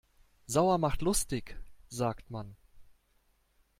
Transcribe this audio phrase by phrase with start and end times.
[0.47, 2.55] Sauer macht lustig, sagt man.